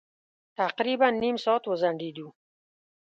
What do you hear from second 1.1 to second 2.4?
نيم ساعت وځنډېدو.